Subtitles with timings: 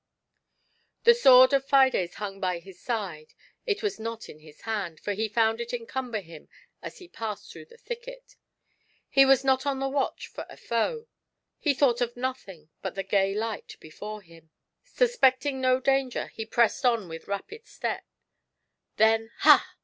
[1.03, 3.35] The sword of Fides hung by his side—
[3.67, 6.49] it was not in his hand, for he found it encumber him
[6.81, 7.51] as he passed.
[7.51, 8.35] through the thicket.
[9.11, 11.05] He was not on the watch for a foe;
[11.59, 14.45] he thought of nothing but the gay light before him.
[14.45, 15.11] OIAJJT SELFISHNESS.
[15.11, 18.03] Suspecting no danger, he pressed on with rapid step;
[18.97, 19.75] then, ha